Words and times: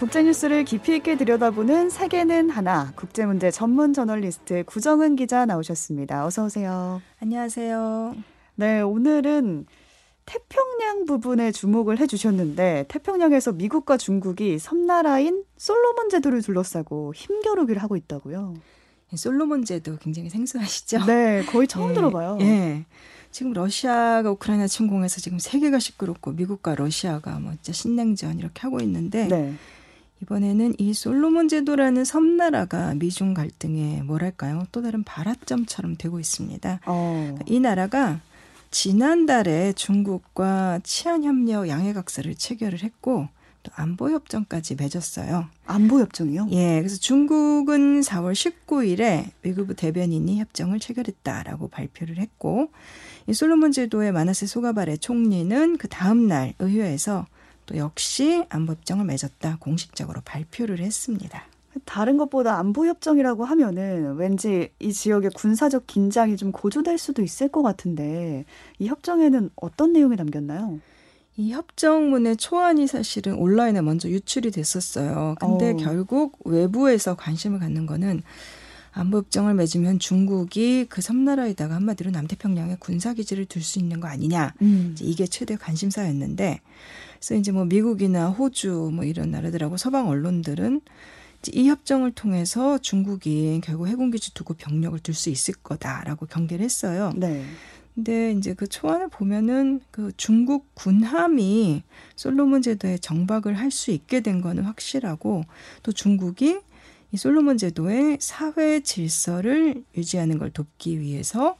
국제 0.00 0.22
뉴스를 0.22 0.64
깊이 0.64 0.96
있게 0.96 1.18
들여다보는 1.18 1.90
세계는 1.90 2.48
하나 2.48 2.90
국제 2.96 3.26
문제 3.26 3.50
전문 3.50 3.92
저널리스트 3.92 4.64
구정은 4.64 5.14
기자 5.14 5.44
나오셨습니다. 5.44 6.24
어서 6.24 6.46
오세요. 6.46 7.02
안녕하세요. 7.20 8.16
네, 8.54 8.80
오늘은 8.80 9.66
태평양 10.24 11.04
부분에 11.04 11.52
주목을 11.52 11.98
해주셨는데 11.98 12.86
태평양에서 12.88 13.52
미국과 13.52 13.98
중국이 13.98 14.58
섬나라인 14.58 15.44
솔로몬 15.58 16.08
제도를 16.08 16.40
둘러싸고 16.40 17.12
힘겨루기를 17.14 17.82
하고 17.82 17.94
있다고요. 17.94 18.54
솔로몬 19.16 19.66
제도 19.66 19.98
굉장히 19.98 20.30
생소하시죠? 20.30 21.04
네, 21.04 21.44
거의 21.44 21.68
처음 21.68 21.90
예, 21.90 21.94
들어봐요. 21.94 22.38
예. 22.40 22.86
지금 23.30 23.52
러시아가 23.52 24.30
우크라이나 24.30 24.66
침공해서 24.66 25.20
지금 25.20 25.38
세계가 25.38 25.78
시끄럽고 25.78 26.32
미국과 26.32 26.74
러시아가 26.74 27.38
뭐 27.38 27.52
진짜 27.52 27.72
신냉전 27.72 28.38
이렇게 28.38 28.62
하고 28.62 28.80
있는데 28.80 29.28
네. 29.28 29.54
이번에는 30.22 30.74
이 30.78 30.92
솔로몬 30.92 31.48
제도라는 31.48 32.04
섬나라가 32.04 32.94
미중 32.94 33.34
갈등의 33.34 34.02
뭐랄까요 34.02 34.66
또 34.72 34.82
다른 34.82 35.02
발화점처럼 35.02 35.96
되고 35.96 36.20
있습니다. 36.20 36.80
어. 36.86 37.38
이 37.46 37.60
나라가 37.60 38.20
지난달에 38.70 39.72
중국과 39.72 40.80
치안협력 40.84 41.68
양해각서를 41.68 42.34
체결을 42.34 42.82
했고 42.82 43.28
또 43.62 43.72
안보협정까지 43.74 44.76
맺었어요. 44.76 45.46
안보협정이요? 45.66 46.48
예, 46.52 46.78
그래서 46.78 46.96
중국은 46.96 48.00
4월 48.00 48.32
19일에 48.32 49.30
외교부 49.42 49.74
대변인이 49.74 50.40
협정을 50.40 50.80
체결했다라고 50.80 51.68
발표를 51.68 52.18
했고, 52.18 52.70
이 53.26 53.34
솔로몬 53.34 53.72
제도의 53.72 54.12
마나세 54.12 54.46
소가발의 54.46 54.98
총리는 54.98 55.76
그 55.76 55.88
다음 55.88 56.26
날 56.26 56.54
의회에서 56.58 57.26
또 57.70 57.76
역시 57.76 58.44
안보협정을 58.48 59.04
맺었다 59.04 59.58
공식적으로 59.60 60.20
발표를 60.24 60.80
했습니다. 60.80 61.44
다른 61.84 62.16
것보다 62.16 62.58
안보협정이라고 62.58 63.44
하면은 63.44 64.16
왠지 64.16 64.70
이 64.80 64.92
지역의 64.92 65.30
군사적 65.34 65.86
긴장이 65.86 66.36
좀 66.36 66.50
고조될 66.50 66.98
수도 66.98 67.22
있을 67.22 67.48
것 67.48 67.62
같은데 67.62 68.44
이 68.80 68.88
협정에는 68.88 69.50
어떤 69.54 69.92
내용이 69.92 70.16
담겼나요? 70.16 70.80
이 71.36 71.52
협정문의 71.52 72.36
초안이 72.36 72.88
사실은 72.88 73.34
온라인에 73.34 73.80
먼저 73.82 74.08
유출이 74.08 74.50
됐었어요. 74.50 75.36
근데 75.40 75.70
어. 75.70 75.76
결국 75.76 76.38
외부에서 76.44 77.14
관심을 77.14 77.60
갖는 77.60 77.86
거는 77.86 78.22
안보협정을 78.92 79.54
맺으면 79.54 80.00
중국이 80.00 80.86
그 80.88 81.00
섬나라에다가 81.00 81.76
한마디로 81.76 82.10
남태평양에 82.10 82.76
군사기지를 82.80 83.46
둘 83.46 83.62
수 83.62 83.78
있는 83.78 84.00
거 84.00 84.08
아니냐. 84.08 84.54
음. 84.62 84.96
이게 85.00 85.26
최대 85.26 85.54
관심사였는데, 85.54 86.60
그래서 87.20 87.34
이제 87.34 87.52
뭐 87.52 87.66
미국이나 87.66 88.30
호주 88.30 88.90
뭐 88.94 89.04
이런 89.04 89.30
나라들하고 89.30 89.76
서방 89.76 90.08
언론들은 90.08 90.80
이 91.52 91.68
협정을 91.68 92.12
통해서 92.12 92.78
중국이 92.78 93.60
결국 93.62 93.86
해군기지 93.88 94.34
두고 94.34 94.54
병력을 94.54 94.98
둘 95.00 95.14
수 95.14 95.30
있을 95.30 95.54
거다라고 95.62 96.26
경계를 96.26 96.64
했어요. 96.64 97.12
네. 97.16 97.44
근데 97.94 98.32
이제 98.32 98.54
그 98.54 98.66
초안을 98.66 99.08
보면은 99.08 99.80
그 99.90 100.12
중국 100.16 100.74
군함이 100.74 101.82
솔로몬 102.16 102.62
제도에 102.62 102.98
정박을 102.98 103.54
할 103.58 103.70
수 103.70 103.90
있게 103.90 104.20
된 104.20 104.40
거는 104.40 104.64
확실하고 104.64 105.44
또 105.82 105.92
중국이 105.92 106.60
이 107.12 107.16
솔로몬 107.16 107.58
제도의 107.58 108.18
사회 108.20 108.80
질서를 108.80 109.84
유지하는 109.96 110.38
걸 110.38 110.50
돕기 110.50 111.00
위해서 111.00 111.56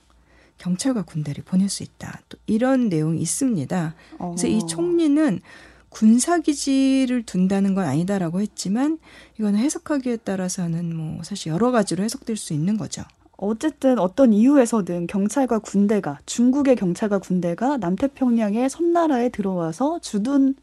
경찰과 0.61 1.03
군대를 1.03 1.43
보낼 1.43 1.69
수 1.69 1.83
있다. 1.83 2.21
또 2.29 2.39
이런 2.47 2.89
내용이 2.89 3.21
있습니다. 3.21 3.95
그래서 4.19 4.47
이 4.47 4.61
어. 4.63 4.67
총리는 4.67 5.41
군사기지를 5.89 7.25
둔다는 7.25 7.75
건 7.75 7.87
아니다라고 7.87 8.41
했지만 8.41 8.99
이거는 9.39 9.59
해석하기에 9.59 10.19
따라서는 10.19 10.95
뭐 10.95 11.23
사실 11.25 11.51
여러 11.51 11.71
가지로 11.71 12.05
해석될 12.05 12.37
수 12.37 12.53
있는 12.53 12.77
거죠. 12.77 13.03
어쨌든 13.37 13.99
어떤 13.99 14.33
이유에서든 14.35 15.07
경찰과 15.07 15.61
군대가 15.61 16.19
중국의 16.27 16.77
경찰과 16.77 17.19
군대가 17.19 17.79
남태평양의 17.79 18.69
섬나라에 18.69 19.31
들어와서 19.31 19.99
주둔해 20.01 20.55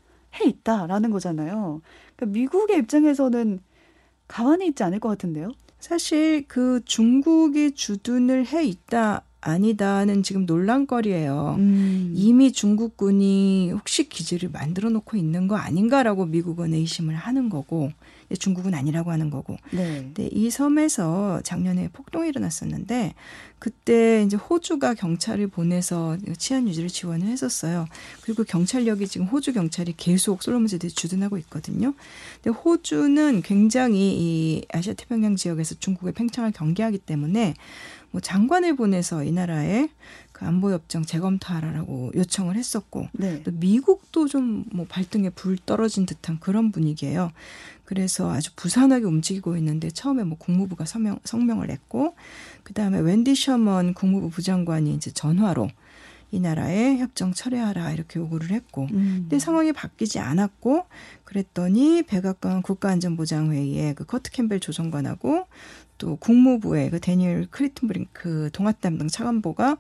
있다라는 0.46 1.10
거잖아요. 1.10 1.82
그러니까 2.16 2.40
미국의 2.40 2.78
입장에서는 2.80 3.60
가만히 4.28 4.68
있지 4.68 4.84
않을 4.84 5.00
것 5.00 5.10
같은데요. 5.10 5.52
사실 5.80 6.46
그 6.48 6.82
중국이 6.86 7.72
주둔을 7.72 8.46
해 8.48 8.64
있다 8.64 9.24
아니다는 9.42 10.24
지금 10.24 10.46
논란거리예요. 10.46 11.56
음. 11.60 12.14
이미 12.16 12.52
중국군이 12.52 13.72
혹시 13.72 14.10
기지를 14.10 14.50
만들어 14.50 14.90
놓고 14.90 15.16
있는 15.18 15.48
거 15.48 15.56
아닌가라고 15.56 16.26
미국은 16.26 16.74
의심을 16.74 17.16
하는 17.16 17.50
거고 17.50 17.92
중국은 18.40 18.74
아니라고 18.74 19.12
하는 19.12 19.30
거고. 19.30 19.56
네. 19.72 20.02
근데 20.02 20.30
이 20.32 20.50
섬에서 20.50 21.42
작년에 21.44 21.90
폭동이 21.94 22.28
일어났었는데 22.30 23.14
그때 23.60 24.24
이제 24.24 24.36
호주가 24.36 24.94
경찰을 24.94 25.48
보내서 25.48 26.18
치안 26.38 26.68
유지를 26.68 26.90
지원을 26.90 27.28
했었어요. 27.28 27.88
그리고 28.22 28.44
경찰력이 28.44 29.08
지금 29.08 29.28
호주 29.28 29.54
경찰이 29.54 29.94
계속 29.98 30.44
솔로몬 30.44 30.68
제도에 30.68 30.90
주둔하고 30.90 31.38
있거든요. 31.40 31.94
근데 32.42 32.58
호주는 32.60 33.42
굉장히 33.44 34.16
이 34.18 34.66
아시아 34.74 34.94
태평양 34.94 35.36
지역에서 35.36 35.76
중국의 35.76 36.14
팽창을 36.14 36.52
경계하기 36.52 37.00
때문에 37.00 37.54
뭐 38.12 38.22
장관을 38.22 38.76
보내서 38.76 39.24
이 39.24 39.32
나라에 39.32 39.90
그 40.32 40.46
안보협정 40.46 41.04
재검토하라고 41.04 42.12
요청을 42.16 42.56
했었고 42.56 43.08
네. 43.14 43.44
또 43.44 43.52
미국도 43.52 44.28
좀 44.28 44.58
뭐 44.72 44.86
발등에 44.88 45.30
불 45.32 45.58
떨어진 45.58 46.06
듯한 46.06 46.40
그런 46.40 46.72
분위기예요. 46.72 47.32
그래서 47.86 48.32
아주 48.32 48.52
부산하게 48.56 49.06
움직이고 49.06 49.56
있는데 49.58 49.90
처음에 49.90 50.24
뭐 50.24 50.38
국무부가 50.38 50.86
서명, 50.86 51.20
성명을 51.24 51.68
냈고 51.68 52.16
그 52.64 52.74
다음에 52.74 53.00
웬디 53.00 53.36
셔먼 53.36 53.94
국무부 53.94 54.30
부장관이 54.30 54.94
이제 54.94 55.12
전화로 55.12 55.70
이 56.30 56.42
나라에 56.42 56.98
협정 56.98 57.32
철회하라 57.32 57.92
이렇게 57.94 58.20
요구를 58.20 58.52
했고 58.52 58.84
음. 58.92 59.20
근데 59.22 59.40
상황이 59.40 59.72
바뀌지 59.72 60.20
않았고 60.20 60.86
그랬더니 61.24 62.04
백악관 62.04 62.62
국가안전보장회의에 62.62 63.94
그 63.94 64.06
커트 64.06 64.32
캠벨 64.32 64.60
조정관하고 64.60 65.48
또 65.98 66.16
국무부의 66.18 66.90
그 66.90 67.00
데니얼 67.00 67.48
크리튼브링크 67.50 68.50
동아담당 68.54 69.08
차관보가 69.08 69.78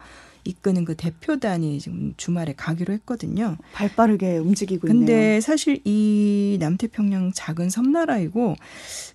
이끄는 0.47 0.85
그 0.85 0.96
대표단이 0.96 1.80
지금 1.80 2.13
주말에 2.18 2.53
가기로 2.56 2.94
했거든요. 2.94 3.58
발 3.74 3.94
빠르게 3.94 4.38
움직이고 4.38 4.88
있네요. 4.88 5.00
근데 5.00 5.41
사실 5.41 5.81
이 5.84 6.58
남태평양 6.59 7.31
작은 7.34 7.69
섬나라이고 7.69 8.56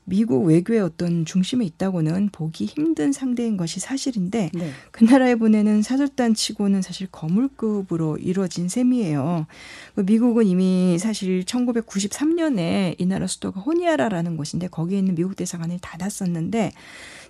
미국 0.05 0.45
외교의 0.45 0.81
어떤 0.81 1.25
중심에 1.25 1.65
있다고는 1.65 2.31
보기 2.33 2.67
힘든 2.67 3.13
상대인 3.13 3.57
것이 3.57 3.81
사실인데 3.81 4.51
네. 4.53 4.71
그 4.91 5.05
나라에 5.05 5.37
보내는 5.37 5.83
사절단 5.83 6.35
치고는 6.35 6.83
사실 6.83 7.07
거물급으로 7.11 8.19
이루어진 8.19 8.69
셈이에요. 8.69 9.47
그 9.95 10.01
미국은 10.01 10.47
이미 10.47 10.99
사실 10.99 11.45
1993년에 11.45 12.97
이 12.99 13.07
나라 13.07 13.27
수도가 13.27 13.61
호니아라라는 13.61 14.37
곳인데 14.37 14.69
거기에 14.69 14.99
있는 14.99 15.15
미국 15.15 15.37
대사관을 15.37 15.79
닫았었는데 15.81 16.73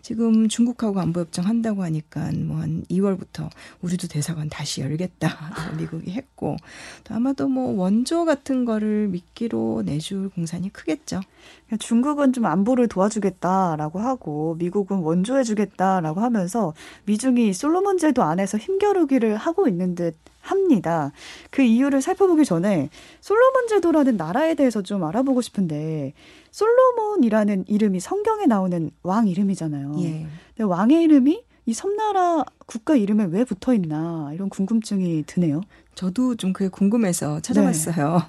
지금 0.03 0.49
중국하고 0.49 1.01
안보협정 1.01 1.47
한다고 1.47 1.83
하니까 1.85 2.31
뭐 2.33 2.63
한 2.63 2.85
2월부터 2.89 3.51
우리도 3.83 4.09
대사관 4.09 4.49
다시 4.49 4.81
열겠다 4.81 5.29
미국이 5.77 6.13
했고 6.13 6.57
또 7.05 7.15
아마도 7.15 7.49
뭐 7.49 7.73
원조 7.73 8.25
같은 8.25 8.65
거를 8.65 9.09
미끼로 9.09 9.83
내줄 9.85 10.31
공산이 10.31 10.73
크겠죠. 10.73 11.21
그러니까 11.67 11.77
중국은 11.79 12.33
좀 12.33 12.47
안보를 12.47 12.89
도와주겠다라고 12.89 13.99
하고 13.99 14.55
미국은 14.59 14.99
원조해주겠다라고 14.99 16.21
하면서 16.21 16.73
미중이 17.05 17.53
솔로몬 17.53 17.99
제도 17.99 18.23
안에서 18.23 18.59
힘겨루기를 18.59 19.37
하고 19.37 19.69
있는 19.69 19.95
듯 19.95 20.17
합니다. 20.43 21.13
그 21.51 21.63
이유를 21.63 22.03
살펴보기 22.03 22.45
전에 22.45 22.91
솔로몬 23.21 23.69
제도라는 23.69 24.17
나라에 24.17 24.55
대해서 24.55 24.83
좀 24.83 25.05
알아보고 25.05 25.41
싶은데 25.41 26.13
솔로몬이라는 26.51 27.65
이름이 27.69 28.01
성경에 28.01 28.47
나오는 28.47 28.91
왕 29.03 29.29
이름이잖아요. 29.29 29.95
예. 30.01 30.27
근데 30.49 30.65
왕의 30.65 31.03
이름이 31.05 31.45
이 31.65 31.73
섬나라 31.73 32.45
국가 32.67 32.97
이름에 32.97 33.25
왜 33.27 33.45
붙어 33.45 33.73
있나 33.73 34.33
이런 34.35 34.49
궁금증이 34.49 35.25
드네요. 35.27 35.61
저도 35.95 36.35
좀 36.35 36.53
그게 36.53 36.69
궁금해서 36.69 37.41
찾아봤어요. 37.41 38.23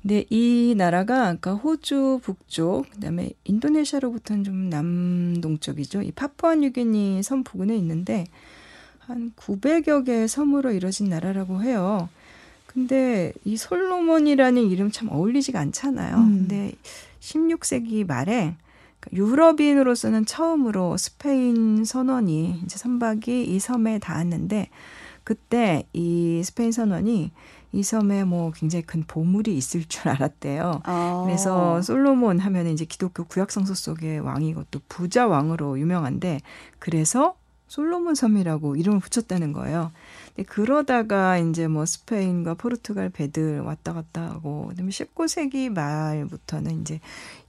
근데 0.00 0.24
이 0.30 0.74
나라가 0.76 1.24
그러니까 1.24 1.54
호주 1.54 2.20
북쪽, 2.22 2.88
그다음에 2.90 3.30
인도네시아로부터는 3.44 4.44
좀 4.44 4.70
남동쪽이죠. 4.70 6.02
이 6.02 6.12
파푸아뉴기니 6.12 7.22
섬 7.22 7.44
부근에 7.44 7.76
있는데 7.76 8.24
한 9.10 9.32
900여 9.36 10.06
개의 10.06 10.28
섬으로 10.28 10.72
이뤄진 10.72 11.08
나라라고 11.08 11.62
해요. 11.62 12.08
근데 12.66 13.32
이 13.44 13.56
솔로몬이라는 13.56 14.70
이름 14.70 14.90
참 14.90 15.08
어울리지가 15.10 15.58
않잖아요. 15.58 16.16
음. 16.16 16.46
근데 16.48 16.72
16세기 17.20 18.06
말에 18.06 18.54
그러니까 19.00 19.12
유럽인으로서는 19.12 20.26
처음으로 20.26 20.96
스페인 20.96 21.84
선원이 21.84 22.62
이제 22.64 22.78
선박이 22.78 23.44
이 23.44 23.58
섬에 23.58 23.98
닿았는데 23.98 24.68
그때 25.24 25.84
이 25.92 26.42
스페인 26.44 26.70
선원이 26.70 27.32
이 27.72 27.82
섬에 27.82 28.24
뭐 28.24 28.52
굉장히 28.52 28.84
큰 28.84 29.04
보물이 29.06 29.56
있을 29.56 29.84
줄 29.84 30.08
알았대요. 30.08 30.82
아. 30.84 31.22
그래서 31.26 31.82
솔로몬 31.82 32.38
하면 32.38 32.66
이제 32.68 32.84
기독교 32.84 33.24
구약 33.24 33.50
성서 33.50 33.74
속의 33.74 34.20
왕이고 34.20 34.64
또 34.70 34.80
부자 34.88 35.26
왕으로 35.26 35.78
유명한데 35.78 36.40
그래서 36.78 37.34
솔로몬 37.70 38.16
섬이라고 38.16 38.74
이름을 38.74 38.98
붙였다는 38.98 39.52
거예요. 39.52 39.92
근데 40.34 40.42
그러다가 40.42 41.38
이제 41.38 41.68
뭐 41.68 41.86
스페인과 41.86 42.54
포르투갈 42.54 43.10
배들 43.10 43.60
왔다 43.60 43.92
갔다 43.92 44.22
하고 44.22 44.66
그다음에 44.70 44.90
19세기 44.90 45.70
말부터는 45.70 46.80
이제 46.80 46.98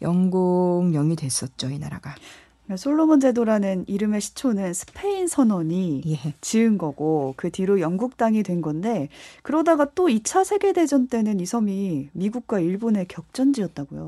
영국령이 0.03 1.15
됐었죠, 1.15 1.71
이 1.71 1.79
나라가. 1.79 2.13
솔로몬 2.77 3.19
제도라는 3.19 3.85
이름의 3.87 4.21
시초는 4.21 4.75
스페인 4.75 5.27
선원이 5.27 6.03
예. 6.05 6.33
지은 6.39 6.77
거고 6.77 7.33
그 7.35 7.49
뒤로 7.49 7.79
영국 7.81 8.15
땅이 8.15 8.43
된 8.43 8.61
건데 8.61 9.09
그러다가 9.41 9.87
또 9.95 10.07
2차 10.07 10.45
세계 10.45 10.71
대전 10.71 11.07
때는 11.07 11.39
이 11.39 11.47
섬이 11.47 12.09
미국과 12.13 12.59
일본의 12.59 13.07
격전지였다고요. 13.07 14.07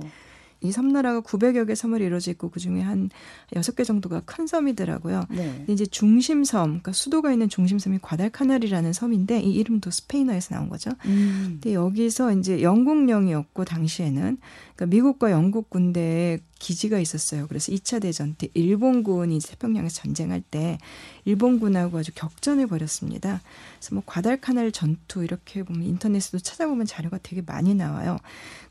이 0.63 0.71
섬나라가 0.71 1.21
900여 1.21 1.67
개 1.67 1.75
섬을 1.75 2.01
이루어져 2.01 2.31
있고 2.31 2.49
그중에 2.49 2.81
한 2.81 3.09
6개 3.53 3.85
정도가 3.85 4.21
큰 4.21 4.47
섬이더라고요. 4.47 5.23
네. 5.29 5.53
근데 5.57 5.73
이제 5.73 5.85
중심섬, 5.85 6.65
그러니까 6.65 6.93
수도가 6.93 7.31
있는 7.31 7.49
중심섬이 7.49 7.99
과달카날이라는 8.01 8.93
섬인데 8.93 9.41
이 9.41 9.53
이름도 9.53 9.91
스페인어에서 9.91 10.55
나온 10.55 10.69
거죠. 10.69 10.91
음. 11.05 11.59
근데 11.61 11.73
여기서 11.73 12.33
이제 12.33 12.61
영국령이었고 12.61 13.65
당시에는 13.65 14.37
그러니까 14.75 14.85
미국과 14.85 15.31
영국 15.31 15.69
군대에 15.69 16.39
기지가 16.63 16.97
있었어요. 16.99 17.45
그래서 17.47 17.73
2차 17.73 18.01
대전 18.01 18.35
때 18.37 18.47
일본군이 18.53 19.39
태평양에서 19.39 20.01
전쟁할 20.01 20.41
때 20.41 20.77
일본군하고 21.25 21.97
아주 21.97 22.13
격전을 22.15 22.67
벌였습니다. 22.67 23.41
그래서 23.79 23.95
뭐 23.95 24.03
과달카날 24.05 24.71
전투 24.71 25.25
이렇게 25.25 25.63
보면 25.63 25.83
인터넷에도 25.83 26.39
찾아보면 26.39 26.85
자료가 26.85 27.19
되게 27.21 27.41
많이 27.45 27.75
나와요. 27.75 28.17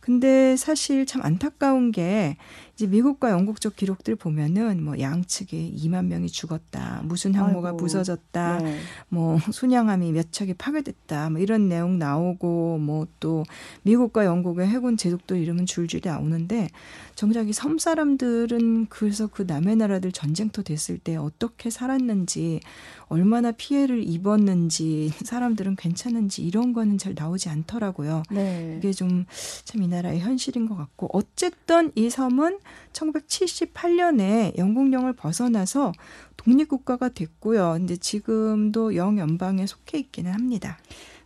근데 0.00 0.56
사실 0.56 1.06
참 1.06 1.22
안타까운 1.22 1.92
게 1.92 2.36
이제 2.74 2.86
미국과 2.88 3.30
영국 3.30 3.60
쪽 3.60 3.76
기록들 3.76 4.16
보면은 4.16 4.82
뭐 4.82 4.98
양측에 4.98 5.72
2만 5.76 6.06
명이 6.06 6.28
죽었다. 6.28 7.02
무슨 7.04 7.34
항모가 7.34 7.68
아이고. 7.68 7.76
부서졌다. 7.76 8.58
네. 8.58 8.80
뭐 9.08 9.38
순양함이 9.52 10.10
몇 10.12 10.32
척이 10.32 10.54
파괴됐다. 10.54 11.30
뭐 11.30 11.40
이런 11.40 11.68
내용 11.68 11.98
나오고 11.98 12.78
뭐 12.78 13.06
또 13.20 13.44
미국과 13.82 14.24
영국의 14.24 14.66
해군 14.66 14.96
제독들 14.96 15.36
이름은 15.38 15.66
줄줄이 15.66 16.00
나오는데 16.04 16.68
정작 17.14 17.48
이 17.48 17.52
섬 17.52 17.78
사람들은 17.82 18.86
그래서 18.86 19.26
그 19.26 19.42
남의 19.42 19.76
나라들 19.76 20.12
전쟁터 20.12 20.62
됐을 20.62 20.98
때 20.98 21.16
어떻게 21.16 21.68
살았는지 21.70 22.60
얼마나 23.08 23.52
피해를 23.52 24.08
입었는지 24.08 25.12
사람들은 25.24 25.76
괜찮은지 25.76 26.42
이런 26.42 26.72
거는 26.72 26.96
잘 26.98 27.14
나오지 27.16 27.48
않더라고요. 27.48 28.22
네. 28.30 28.76
이게 28.78 28.92
좀 28.92 29.26
참 29.64 29.82
이 29.82 29.88
나라의 29.88 30.20
현실인 30.20 30.68
것 30.68 30.76
같고 30.76 31.08
어쨌든 31.12 31.90
이 31.94 32.08
섬은 32.08 32.58
1978년에 32.92 34.56
영국령을 34.58 35.12
벗어나서 35.12 35.92
독립국가가 36.36 37.08
됐고요. 37.08 37.74
근데 37.78 37.96
지금도 37.96 38.94
영연방에 38.96 39.66
속해 39.66 39.98
있기는 39.98 40.32
합니다. 40.32 40.78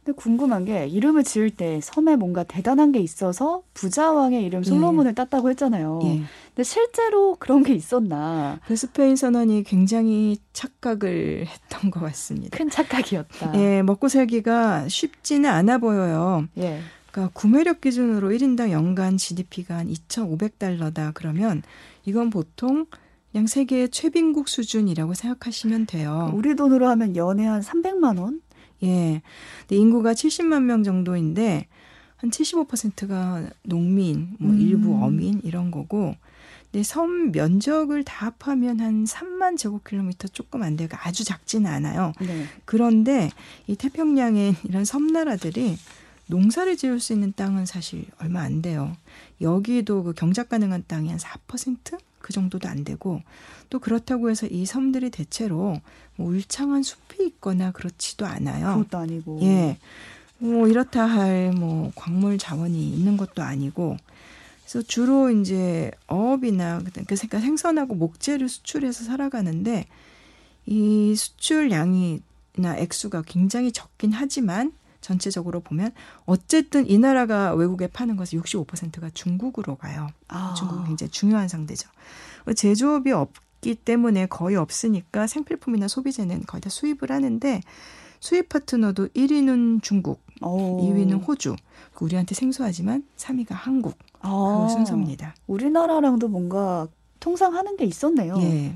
근데 0.04 0.16
궁금한 0.16 0.64
게 0.64 0.86
이름을 0.86 1.24
지을 1.24 1.50
때 1.50 1.80
섬에 1.82 2.16
뭔가 2.16 2.44
대단한 2.44 2.92
게 2.92 3.00
있어서 3.00 3.62
부자 3.74 4.12
왕의 4.12 4.44
이름 4.44 4.62
솔로몬을 4.62 5.14
땄다고 5.14 5.50
했잖아요. 5.50 6.00
예. 6.04 6.22
근데 6.56 6.64
실제로 6.64 7.36
그런 7.38 7.62
게 7.62 7.74
있었나? 7.74 8.60
그 8.66 8.76
스페인 8.76 9.14
선원이 9.14 9.62
굉장히 9.64 10.38
착각을 10.54 11.46
했던 11.46 11.90
것 11.90 12.00
같습니다. 12.00 12.56
큰 12.56 12.70
착각이었다. 12.70 13.52
예, 13.56 13.82
먹고 13.82 14.08
살기가 14.08 14.88
쉽지는 14.88 15.50
않아 15.50 15.76
보여요. 15.76 16.48
예. 16.56 16.80
그러니까 17.12 17.30
구매력 17.38 17.82
기준으로 17.82 18.30
1인당 18.30 18.70
연간 18.70 19.18
GDP가 19.18 19.76
한 19.76 19.88
2,500달러다 19.88 21.12
그러면 21.12 21.62
이건 22.06 22.30
보통 22.30 22.86
그냥 23.32 23.46
세계 23.46 23.88
최빈국 23.88 24.48
수준이라고 24.48 25.12
생각하시면 25.12 25.84
돼요. 25.84 26.32
우리 26.34 26.56
돈으로 26.56 26.88
하면 26.88 27.16
연에 27.16 27.44
한 27.44 27.60
300만 27.60 28.18
원? 28.18 28.40
예. 28.82 29.20
근데 29.60 29.76
인구가 29.76 30.14
70만 30.14 30.62
명 30.62 30.82
정도인데 30.82 31.66
한 32.16 32.30
75%가 32.30 33.50
농민, 33.62 34.36
뭐 34.38 34.52
음. 34.52 34.58
일부 34.58 34.94
어민 35.04 35.42
이런 35.44 35.70
거고. 35.70 36.14
섬 36.82 37.32
면적을 37.32 38.04
다 38.04 38.32
합하면 38.38 38.80
한 38.80 39.04
3만 39.04 39.56
제곱킬로미터 39.56 40.28
조금 40.28 40.62
안 40.62 40.76
돼요. 40.76 40.88
그러니까 40.88 41.08
아주 41.08 41.24
작지는 41.24 41.70
않아요. 41.70 42.12
네. 42.20 42.46
그런데 42.64 43.30
이 43.66 43.76
태평양의 43.76 44.56
이런 44.64 44.84
섬나라들이 44.84 45.78
농사를 46.26 46.76
지을 46.76 46.98
수 47.00 47.12
있는 47.12 47.32
땅은 47.36 47.66
사실 47.66 48.04
얼마 48.18 48.40
안 48.42 48.62
돼요. 48.62 48.96
여기도 49.40 50.02
그 50.02 50.12
경작 50.12 50.48
가능한 50.48 50.84
땅이 50.88 51.08
한 51.08 51.18
4%? 51.18 51.98
그 52.18 52.32
정도도 52.32 52.68
안 52.68 52.82
되고 52.82 53.22
또 53.70 53.78
그렇다고 53.78 54.30
해서 54.30 54.48
이 54.48 54.66
섬들이 54.66 55.10
대체로 55.10 55.80
뭐 56.16 56.28
울창한 56.30 56.82
숲이 56.82 57.24
있거나 57.26 57.70
그렇지도 57.70 58.26
않아요. 58.26 58.78
그것도 58.78 58.98
아니고. 58.98 59.38
예. 59.42 59.78
뭐 60.38 60.66
이렇다 60.66 61.06
할 61.06 61.52
뭐 61.56 61.92
광물 61.94 62.36
자원이 62.38 62.90
있는 62.92 63.16
것도 63.16 63.42
아니고 63.42 63.96
그래서 64.66 64.82
주로 64.86 65.30
이제 65.30 65.92
어업이나 66.08 66.80
그러니까 66.80 67.14
생선하고 67.16 67.94
목재를 67.94 68.48
수출해서 68.48 69.04
살아가는데 69.04 69.86
이 70.66 71.14
수출량이나 71.14 72.76
액수가 72.76 73.22
굉장히 73.22 73.70
적긴 73.70 74.12
하지만 74.12 74.72
전체적으로 75.00 75.60
보면 75.60 75.92
어쨌든 76.24 76.90
이 76.90 76.98
나라가 76.98 77.54
외국에 77.54 77.86
파는 77.86 78.16
것의 78.16 78.42
65%가 78.42 79.10
중국으로 79.10 79.76
가요. 79.76 80.08
아. 80.26 80.54
중국은 80.54 80.84
굉장히 80.84 81.12
중요한 81.12 81.46
상대죠. 81.46 81.88
제조업이 82.56 83.12
없기 83.12 83.76
때문에 83.76 84.26
거의 84.26 84.56
없으니까 84.56 85.28
생필품이나 85.28 85.86
소비재는 85.86 86.42
거의 86.46 86.60
다 86.60 86.70
수입을 86.70 87.10
하는데 87.10 87.60
수입 88.18 88.48
파트너도 88.48 89.08
1위는 89.08 89.80
중국, 89.80 90.25
오. 90.42 90.80
2위는 90.82 91.26
호주. 91.26 91.56
우리한테 92.00 92.34
생소하지만 92.34 93.04
3위가 93.16 93.50
한국. 93.50 93.96
아. 94.20 94.66
그 94.66 94.72
순서입니다. 94.72 95.34
우리나라랑도 95.46 96.28
뭔가 96.28 96.88
통상하는 97.20 97.76
게 97.76 97.84
있었네요. 97.84 98.36
예. 98.40 98.74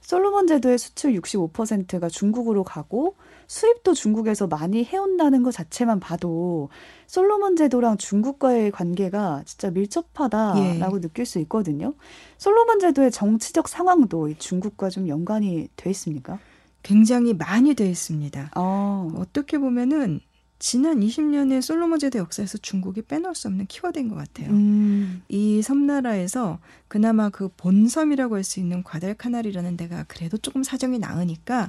솔로몬 0.00 0.46
제도의 0.46 0.78
수출 0.78 1.12
65%가 1.14 2.08
중국으로 2.08 2.64
가고 2.64 3.14
수입도 3.46 3.94
중국에서 3.94 4.46
많이 4.46 4.84
해온다는 4.84 5.42
것 5.42 5.52
자체만 5.52 6.00
봐도 6.00 6.68
솔로몬 7.06 7.56
제도랑 7.56 7.96
중국과의 7.96 8.70
관계가 8.70 9.42
진짜 9.44 9.70
밀접하다라고 9.70 10.96
예. 10.96 11.00
느낄 11.00 11.26
수 11.26 11.38
있거든요. 11.40 11.94
솔로몬 12.38 12.80
제도의 12.80 13.10
정치적 13.10 13.68
상황도 13.68 14.28
이 14.28 14.34
중국과 14.38 14.88
좀 14.90 15.08
연관이 15.08 15.68
돼 15.76 15.90
있습니까? 15.90 16.38
굉장히 16.82 17.34
많이 17.34 17.74
돼 17.74 17.88
있습니다. 17.88 18.52
어. 18.56 19.08
어떻게 19.16 19.58
보면은 19.58 20.20
지난 20.60 21.00
20년의 21.00 21.62
솔로몬 21.62 21.98
제도 21.98 22.18
역사에서 22.18 22.58
중국이 22.58 23.00
빼놓을 23.00 23.34
수 23.34 23.48
없는 23.48 23.66
키워드인 23.66 24.08
것 24.08 24.14
같아요. 24.14 24.50
음. 24.50 25.22
이 25.28 25.62
섬나라에서 25.62 26.58
그나마 26.86 27.30
그 27.30 27.48
본섬이라고 27.56 28.36
할 28.36 28.44
수 28.44 28.60
있는 28.60 28.82
과달카날이라는 28.84 29.76
데가 29.78 30.04
그래도 30.06 30.36
조금 30.36 30.62
사정이 30.62 30.98
나으니까 30.98 31.68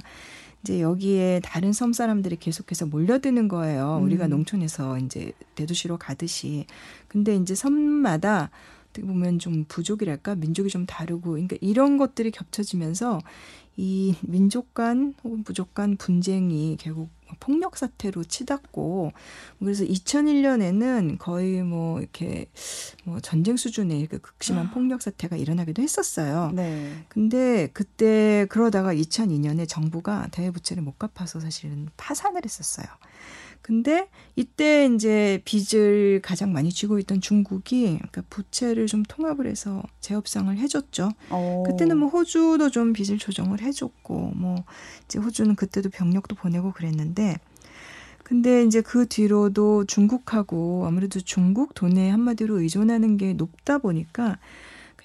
이제 0.62 0.80
여기에 0.80 1.40
다른 1.42 1.72
섬 1.72 1.92
사람들이 1.94 2.36
계속해서 2.36 2.86
몰려드는 2.86 3.48
거예요. 3.48 3.96
음. 3.98 4.04
우리가 4.04 4.26
농촌에서 4.28 4.98
이제 4.98 5.32
대도시로 5.54 5.96
가듯이. 5.96 6.66
근데 7.08 7.34
이제 7.34 7.54
섬마다 7.54 8.50
어떻게 8.90 9.06
보면 9.06 9.38
좀 9.38 9.64
부족이랄까 9.68 10.34
민족이 10.34 10.68
좀 10.68 10.84
다르고 10.84 11.30
그러니까 11.30 11.56
이런 11.62 11.96
것들이 11.96 12.30
겹쳐지면서 12.30 13.20
이 13.76 14.14
민족 14.20 14.74
간 14.74 15.14
혹은 15.24 15.44
부족 15.44 15.72
간 15.72 15.96
분쟁이 15.96 16.76
결국 16.78 17.08
폭력 17.40 17.76
사태로 17.76 18.24
치닫고 18.24 19.12
그래서 19.58 19.84
2001년에는 19.84 21.18
거의 21.18 21.62
뭐 21.62 22.00
이렇게 22.00 22.46
뭐 23.04 23.20
전쟁 23.20 23.56
수준의 23.56 23.98
이렇게 23.98 24.18
극심한 24.18 24.70
폭력 24.70 25.02
사태가 25.02 25.36
일어나기도 25.36 25.82
했었어요. 25.82 26.52
네. 26.54 27.04
근데 27.08 27.68
그때 27.72 28.46
그러다가 28.48 28.94
2002년에 28.94 29.68
정부가 29.68 30.28
대외 30.30 30.50
부채를 30.50 30.82
못 30.82 30.98
갚아서 30.98 31.40
사실은 31.40 31.88
파산을 31.96 32.42
했었어요. 32.44 32.86
근데 33.62 34.08
이때 34.34 34.90
이제 34.92 35.40
빚을 35.44 36.20
가장 36.20 36.52
많이 36.52 36.70
쥐고 36.70 36.98
있던 36.98 37.20
중국이 37.20 37.84
그러니까 37.96 38.22
부채를 38.28 38.86
좀 38.86 39.04
통합을 39.04 39.46
해서 39.46 39.84
재협상을 40.00 40.54
해줬죠. 40.58 41.10
어. 41.30 41.62
그때는 41.66 41.96
뭐 41.96 42.08
호주도 42.08 42.70
좀 42.70 42.92
빚을 42.92 43.18
조정을 43.18 43.62
해줬고 43.62 44.32
뭐 44.34 44.64
이제 45.04 45.20
호주는 45.20 45.54
그때도 45.54 45.90
병력도 45.90 46.34
보내고 46.34 46.72
그랬는데 46.72 47.21
근데 48.22 48.64
이제 48.64 48.80
그 48.80 49.06
뒤로도 49.06 49.84
중국하고 49.84 50.84
아무래도 50.86 51.20
중국 51.20 51.74
돈에 51.74 52.08
한마디로 52.10 52.60
의존하는 52.60 53.18
게 53.18 53.34
높다 53.34 53.78
보니까 53.78 54.38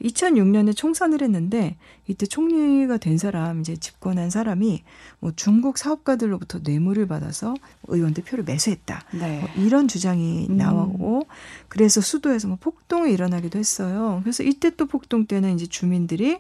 2006년에 0.02 0.76
총선을 0.76 1.22
했는데 1.22 1.76
이때 2.08 2.26
총리가 2.26 2.98
된 2.98 3.18
사람 3.18 3.62
이제 3.62 3.76
집권한 3.76 4.30
사람이 4.30 4.84
뭐 5.20 5.32
중국 5.36 5.78
사업가들로부터 5.78 6.60
뇌물을 6.64 7.08
받아서 7.08 7.56
의원들 7.88 8.24
표를 8.24 8.44
매수했다. 8.44 9.04
네. 9.20 9.40
뭐 9.40 9.50
이런 9.66 9.88
주장이 9.88 10.48
음. 10.50 10.58
나오고 10.58 11.28
그래서 11.68 12.02
수도에서 12.02 12.48
뭐 12.48 12.58
폭동이 12.60 13.12
일어나기도 13.12 13.58
했어요. 13.58 14.20
그래서 14.24 14.44
이때 14.44 14.70
또 14.76 14.86
폭동 14.86 15.26
때는 15.26 15.56
이제 15.56 15.66
주민들이 15.66 16.40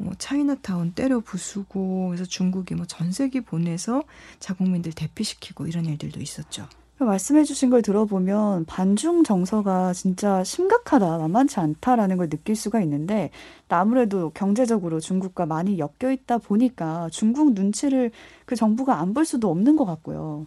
뭐 0.00 0.12
차이나타운 0.18 0.92
때려 0.92 1.20
부수고 1.20 2.08
그래서 2.08 2.24
중국이 2.24 2.74
뭐 2.74 2.86
전세기 2.86 3.42
보내서 3.42 4.02
자국민들 4.38 4.92
대피시키고 4.92 5.66
이런 5.66 5.84
일들도 5.86 6.20
있었죠. 6.20 6.66
말씀해주신 6.98 7.70
걸 7.70 7.80
들어보면 7.80 8.66
반중 8.66 9.24
정서가 9.24 9.94
진짜 9.94 10.44
심각하다, 10.44 11.16
만만치 11.16 11.58
않다라는 11.58 12.18
걸 12.18 12.28
느낄 12.28 12.54
수가 12.54 12.82
있는데 12.82 13.30
아무래도 13.70 14.30
경제적으로 14.34 15.00
중국과 15.00 15.46
많이 15.46 15.78
엮여 15.78 16.12
있다 16.12 16.36
보니까 16.38 17.08
중국 17.10 17.54
눈치를 17.54 18.10
그 18.44 18.54
정부가 18.54 18.98
안 19.00 19.14
볼 19.14 19.24
수도 19.24 19.50
없는 19.50 19.76
것 19.76 19.86
같고요. 19.86 20.46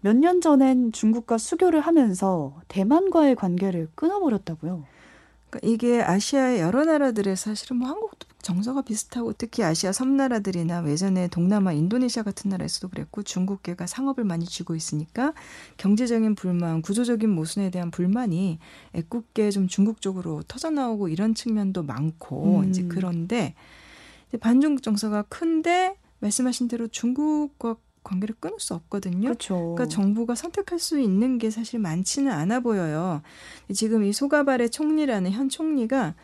몇 0.00 0.16
년 0.16 0.40
전엔 0.40 0.92
중국과 0.92 1.38
수교를 1.38 1.80
하면서 1.80 2.54
대만과의 2.68 3.36
관계를 3.36 3.88
끊어버렸다고요. 3.94 4.84
그러니까 5.50 5.60
이게 5.62 6.02
아시아의 6.02 6.60
여러 6.60 6.84
나라들의 6.84 7.36
사실은 7.36 7.78
뭐 7.78 7.88
한국도 7.88 8.26
정서가 8.46 8.82
비슷하고 8.82 9.32
특히 9.32 9.64
아시아 9.64 9.90
섬나라들이나 9.90 10.88
예전에 10.88 11.26
동남아 11.26 11.72
인도네시아 11.72 12.22
같은 12.22 12.48
나라에서도 12.48 12.88
그랬고 12.88 13.24
중국계가 13.24 13.88
상업을 13.88 14.22
많이 14.22 14.44
쥐고 14.44 14.76
있으니까 14.76 15.34
경제적인 15.78 16.36
불만, 16.36 16.80
구조적인 16.80 17.28
모순에 17.28 17.70
대한 17.70 17.90
불만이 17.90 18.60
애꿎게 18.94 19.50
좀 19.50 19.66
중국 19.66 20.00
쪽으로 20.00 20.44
터져 20.46 20.70
나오고 20.70 21.08
이런 21.08 21.34
측면도 21.34 21.82
많고 21.82 22.60
음. 22.60 22.68
이제 22.68 22.84
그런데 22.88 23.54
이제 24.28 24.38
반중국 24.38 24.82
정서가 24.84 25.22
큰데 25.22 25.96
말씀하신 26.20 26.68
대로 26.68 26.86
중국과 26.86 27.76
관계를 28.06 28.36
끊을 28.38 28.58
수 28.60 28.74
없거든요. 28.74 29.28
그렇죠. 29.28 29.56
그러니까 29.56 29.86
정부가 29.86 30.34
선택할 30.34 30.78
수 30.78 31.00
있는 31.00 31.38
게 31.38 31.50
사실 31.50 31.80
많지는 31.80 32.30
않아 32.30 32.60
보여요. 32.60 33.22
지금 33.74 34.04
이 34.04 34.12
소가발의 34.12 34.70
총리라는 34.70 35.32
현 35.32 35.48
총리가 35.48 36.14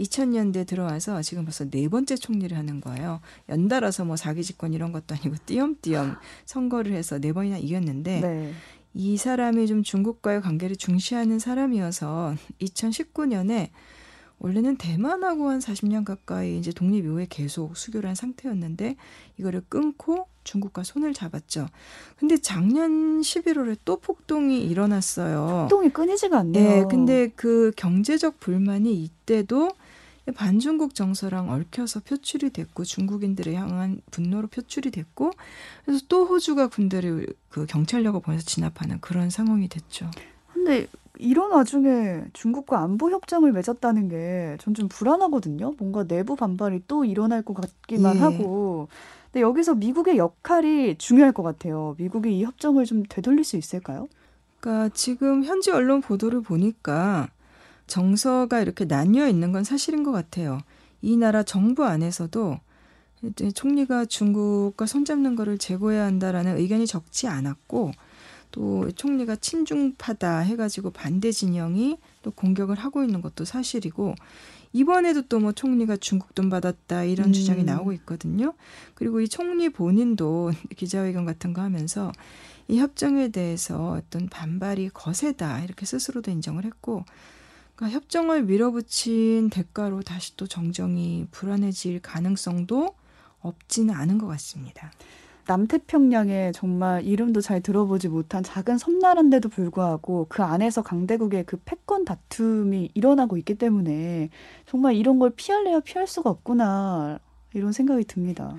2000년대 0.00 0.66
들어와서 0.66 1.22
지금 1.22 1.44
벌써 1.44 1.64
네 1.70 1.88
번째 1.88 2.16
총리를 2.16 2.56
하는 2.56 2.80
거예요. 2.80 3.20
연달아서 3.48 4.04
뭐 4.04 4.16
사기 4.16 4.42
집권 4.42 4.74
이런 4.74 4.92
것도 4.92 5.14
아니고 5.14 5.36
띄엄띄엄 5.46 6.16
선거를 6.44 6.92
해서 6.92 7.18
네 7.18 7.32
번이나 7.32 7.56
이겼는데 7.56 8.20
네. 8.20 8.52
이 8.94 9.16
사람이 9.16 9.66
좀 9.66 9.82
중국과의 9.82 10.42
관계를 10.42 10.76
중시하는 10.76 11.38
사람이어서 11.38 12.34
2019년에 12.60 13.70
원래는 14.40 14.76
대만하고 14.76 15.50
한 15.50 15.58
40년 15.58 16.04
가까이 16.04 16.58
이제 16.58 16.72
독립 16.72 17.04
이후에 17.04 17.26
계속 17.28 17.76
수교를 17.76 18.08
한 18.08 18.14
상태였는데 18.14 18.96
이거를 19.38 19.62
끊고 19.68 20.28
중국과 20.44 20.84
손을 20.84 21.12
잡았죠. 21.12 21.68
근데 22.16 22.38
작년 22.38 23.20
11월에 23.20 23.78
또 23.84 23.96
폭동이 23.96 24.62
일어났어요. 24.64 25.66
폭동이 25.68 25.90
끊이지가 25.90 26.38
않네요. 26.38 26.68
네, 26.68 26.84
근데 26.88 27.28
그 27.34 27.72
경제적 27.76 28.40
불만이 28.40 29.02
이때도 29.04 29.72
반중국 30.34 30.94
정서랑 30.94 31.50
얽혀서 31.50 32.00
표출이 32.00 32.50
됐고 32.50 32.84
중국인들을 32.84 33.54
향한 33.54 34.00
분노로 34.10 34.46
표출이 34.48 34.90
됐고 34.90 35.32
그래서 35.84 36.04
또 36.08 36.26
호주가 36.26 36.68
군대를 36.68 37.26
그 37.48 37.66
경찰력을 37.66 38.20
보내서 38.20 38.44
진압하는 38.44 39.00
그런 39.00 39.30
상황이 39.30 39.68
됐죠. 39.68 40.10
근데 40.52 40.86
이런 41.18 41.50
와중에 41.52 42.24
중국과 42.32 42.80
안보 42.80 43.10
협정을 43.10 43.52
맺었다는 43.52 44.08
게 44.08 44.56
전 44.60 44.74
좀 44.74 44.88
불안하거든요. 44.88 45.74
뭔가 45.78 46.04
내부 46.04 46.36
반발이 46.36 46.82
또 46.88 47.04
일어날 47.04 47.42
것 47.42 47.54
같기만 47.54 48.16
예. 48.16 48.20
하고. 48.20 48.88
근데 49.32 49.42
여기서 49.42 49.74
미국의 49.74 50.16
역할이 50.18 50.96
중요할 50.98 51.32
것 51.32 51.42
같아요. 51.42 51.94
미국이 51.98 52.38
이 52.38 52.44
협정을 52.44 52.84
좀 52.84 53.02
되돌릴 53.08 53.44
수 53.44 53.56
있을까요? 53.56 54.08
그러니까 54.60 54.88
지금 54.94 55.44
현지 55.44 55.70
언론 55.70 56.00
보도를 56.00 56.40
보니까 56.42 57.28
정서가 57.86 58.60
이렇게 58.60 58.84
나뉘어 58.84 59.28
있는 59.28 59.52
건 59.52 59.64
사실인 59.64 60.02
것 60.02 60.12
같아요. 60.12 60.58
이 61.02 61.16
나라 61.16 61.42
정부 61.42 61.84
안에서도 61.84 62.58
이제 63.22 63.50
총리가 63.50 64.04
중국과 64.04 64.86
손잡는 64.86 65.34
거를 65.36 65.58
제고해야 65.58 66.04
한다라는 66.04 66.56
의견이 66.58 66.86
적지 66.86 67.26
않았고 67.28 67.92
또 68.50 68.90
총리가 68.92 69.36
친중파다 69.36 70.38
해가지고 70.40 70.90
반대 70.90 71.32
진영이 71.32 71.98
또 72.22 72.30
공격을 72.30 72.76
하고 72.76 73.02
있는 73.04 73.20
것도 73.20 73.44
사실이고 73.44 74.14
이번에도 74.72 75.22
또 75.22 75.38
뭐 75.38 75.52
총리가 75.52 75.96
중국 75.96 76.34
돈 76.34 76.50
받았다 76.50 77.04
이런 77.04 77.28
음. 77.28 77.32
주장이 77.32 77.64
나오고 77.64 77.92
있거든요. 77.94 78.54
그리고 78.94 79.20
이 79.20 79.28
총리 79.28 79.68
본인도 79.68 80.52
기자회견 80.76 81.24
같은 81.24 81.52
거 81.52 81.62
하면서 81.62 82.12
이 82.66 82.78
협정에 82.78 83.28
대해서 83.28 83.92
어떤 83.92 84.28
반발이 84.28 84.90
거세다 84.90 85.60
이렇게 85.64 85.86
스스로도 85.86 86.30
인정을 86.30 86.64
했고 86.64 87.04
그러니까 87.76 87.96
협정을 87.96 88.42
밀어붙인 88.42 89.50
대가로 89.50 90.02
다시 90.02 90.36
또 90.36 90.46
정정이 90.46 91.28
불안해질 91.30 92.00
가능성도 92.00 92.94
없지는 93.40 93.94
않은 93.94 94.18
것 94.18 94.26
같습니다. 94.26 94.90
남태평양에 95.48 96.52
정말 96.52 97.02
이름도 97.04 97.40
잘 97.40 97.62
들어보지 97.62 98.08
못한 98.08 98.42
작은 98.42 98.76
섬나라인데도 98.76 99.48
불구하고 99.48 100.26
그 100.28 100.42
안에서 100.42 100.82
강대국의 100.82 101.44
그 101.44 101.56
패권 101.64 102.04
다툼이 102.04 102.90
일어나고 102.92 103.38
있기 103.38 103.54
때문에 103.54 104.28
정말 104.66 104.94
이런 104.94 105.18
걸 105.18 105.30
피할래야 105.30 105.80
피할 105.80 106.06
수가 106.06 106.28
없구나 106.28 107.18
이런 107.54 107.72
생각이 107.72 108.04
듭니다. 108.04 108.54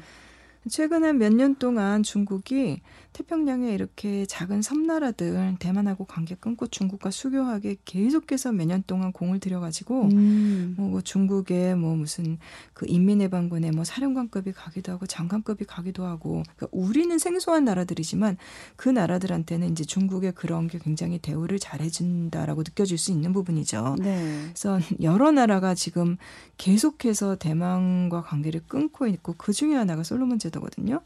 최근에 0.70 1.14
몇년 1.14 1.56
동안 1.56 2.04
중국이 2.04 2.82
태평양에 3.12 3.74
이렇게 3.74 4.26
작은 4.26 4.62
섬나라들 4.62 5.56
대만하고 5.60 6.06
관계 6.06 6.36
끊고 6.36 6.68
중국과 6.68 7.12
수교하게 7.12 7.78
계속해서 7.84 8.54
몇 8.54 8.70
년 8.70 8.84
동안 8.86 9.12
공을 9.12 9.40
들여가지고 9.40 10.04
음. 10.12 10.76
뭐, 10.78 10.90
뭐 10.90 11.02
중국에 11.02 11.74
뭐 11.74 11.96
무슨 11.96 12.38
그 12.74 12.86
인민해방군에 12.88 13.72
뭐 13.72 13.84
사령관급이 13.84 14.52
가기도 14.52 14.92
하고 14.92 15.08
장관급이 15.08 15.66
가기도 15.66 16.06
하고 16.06 16.44
그러니까 16.56 16.68
우리는 16.72 17.18
생소한 17.18 17.66
나라들이지만 17.66 18.38
그 18.76 18.90
나라들한테는 18.90 19.72
이제 19.72 19.84
중국의 19.84 20.34
그런 20.34 20.68
게 20.68 20.78
굉장히 20.78 21.18
대우를 21.18 21.58
잘해준다라고 21.58 22.62
느껴질 22.62 23.00
수 23.00 23.12
있는 23.12 23.34
부분이죠. 23.34 23.96
네. 24.00 24.44
그래서 24.44 24.80
여러 25.02 25.32
나라가 25.32 25.74
지금 25.74 26.18
계속해서 26.58 27.38
대만과 27.38 28.22
관계를 28.22 28.62
끊고 28.68 29.08
있고 29.08 29.34
그 29.36 29.52
중에 29.52 29.74
하나가 29.74 30.04
솔로몬 30.04 30.38
제도 30.38 30.59
거든요. 30.60 31.02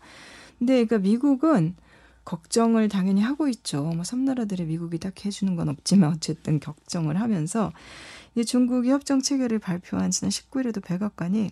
근데 0.60 0.86
그러니까 0.86 0.98
미국은 1.00 1.76
걱정을 2.26 2.88
당연히 2.88 3.22
하고 3.22 3.48
있죠. 3.50 3.84
뭐 3.84 4.04
섬나라들이 4.04 4.64
미국이 4.66 4.98
딱 4.98 5.26
해주는 5.26 5.56
건 5.56 5.70
없지만 5.70 6.12
어쨌든 6.12 6.60
걱정을 6.60 7.20
하면서 7.20 7.74
이제 8.34 8.44
중국이 8.44 8.90
협정 8.90 9.22
체계를 9.22 9.60
발표한 9.60 10.12
지난 10.12 10.30
19일에도 10.30 10.84
백악관이 10.84 11.52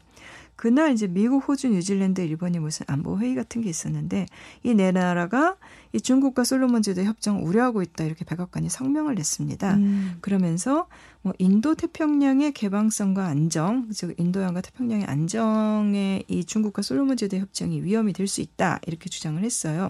그날 0.61 0.93
이제 0.93 1.07
미국, 1.07 1.39
호주, 1.49 1.69
뉴질랜드, 1.69 2.21
일본이 2.21 2.59
무슨 2.59 2.85
안보 2.87 3.17
회의 3.17 3.33
같은 3.33 3.63
게 3.63 3.69
있었는데 3.71 4.27
이 4.61 4.75
네 4.75 4.91
나라가 4.91 5.55
이 5.91 5.99
중국과 5.99 6.43
솔로몬 6.43 6.83
제도 6.83 7.03
협정을 7.03 7.41
우려하고 7.41 7.81
있다 7.81 8.03
이렇게 8.03 8.23
백악관이 8.25 8.69
성명을 8.69 9.15
냈습니다. 9.15 9.73
음. 9.73 10.17
그러면서 10.21 10.85
뭐 11.23 11.33
인도 11.39 11.73
태평양의 11.73 12.51
개방성과 12.51 13.25
안정, 13.25 13.89
즉 13.91 14.13
인도양과 14.19 14.61
태평양의 14.61 15.07
안정에 15.07 16.25
이 16.27 16.45
중국과 16.45 16.83
솔로몬 16.83 17.17
제도 17.17 17.37
협정이 17.37 17.81
위험이 17.83 18.13
될 18.13 18.27
수 18.27 18.41
있다 18.41 18.79
이렇게 18.85 19.09
주장을 19.09 19.43
했어요. 19.43 19.89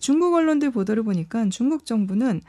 중국 0.00 0.32
언론들 0.32 0.70
보도를 0.70 1.02
보니까 1.02 1.46
중국 1.50 1.84
정부는 1.84 2.40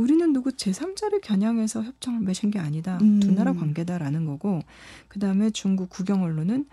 우리는 0.00 0.32
누구 0.32 0.50
제3자를 0.50 1.20
겨냥해서 1.22 1.82
협정을 1.82 2.20
맺은 2.20 2.50
게 2.50 2.58
아니다. 2.58 2.98
음. 3.02 3.20
두 3.20 3.32
나라 3.32 3.52
관계다라는 3.52 4.24
거고 4.24 4.60
그다음에 5.08 5.50
중국 5.50 5.90
국영 5.90 6.22
언론은 6.22 6.64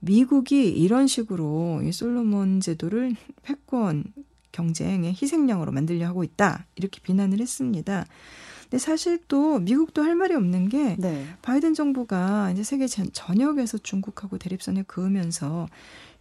미국이 0.00 0.68
이런 0.68 1.06
식으로 1.06 1.80
이 1.82 1.90
솔로몬 1.90 2.60
제도를 2.60 3.16
패권 3.42 4.04
경쟁의 4.52 5.12
희생양으로 5.20 5.72
만들려 5.72 6.06
하고 6.06 6.22
있다. 6.22 6.66
이렇게 6.76 7.00
비난을 7.00 7.40
했습니다. 7.40 8.04
근데 8.64 8.78
사실 8.78 9.20
또 9.28 9.58
미국도 9.58 10.02
할 10.02 10.14
말이 10.14 10.34
없는 10.34 10.68
게 10.68 10.96
네. 10.98 11.24
바이든 11.40 11.72
정부가 11.74 12.50
이제 12.50 12.62
세계 12.62 12.86
전- 12.86 13.08
전역에서 13.12 13.78
중국하고 13.78 14.38
대립선에 14.38 14.82
그으면서 14.86 15.66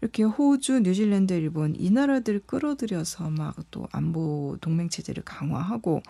이렇게 0.01 0.23
호주, 0.23 0.81
뉴질랜드, 0.81 1.33
일본 1.33 1.75
이 1.77 1.89
나라들 1.89 2.39
끌어들여서 2.45 3.29
막 3.31 3.55
또 3.71 3.87
안보 3.91 4.57
동맹 4.61 4.89
체제를 4.89 5.23
강화하고 5.23 6.01